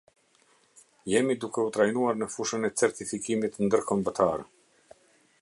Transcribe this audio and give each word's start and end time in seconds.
Jemi 1.11 1.35
duke 1.43 1.65
u 1.67 1.73
trajnuar 1.75 2.17
në 2.23 2.29
fushën 2.37 2.71
e 2.71 2.73
certifikimit 2.83 3.61
ndërkombëtar. 3.67 4.45